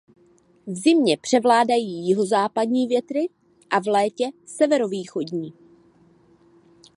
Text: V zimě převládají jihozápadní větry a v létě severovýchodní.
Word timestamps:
V 0.67 0.75
zimě 0.75 1.17
převládají 1.17 2.07
jihozápadní 2.07 2.87
větry 2.87 3.29
a 3.69 3.79
v 3.79 3.85
létě 3.87 4.25
severovýchodní. 4.45 5.53